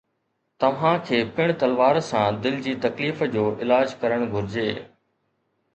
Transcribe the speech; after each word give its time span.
توهان 0.59 0.95
کي 1.09 1.17
پڻ 1.35 1.47
تلوار 1.65 1.95
سان 2.09 2.29
دل 2.47 2.55
جي 2.69 2.73
تڪليف 2.87 3.17
جو 3.37 3.45
علاج 3.67 3.87
ڪرڻ 4.05 4.19
گهرجي 4.35 4.69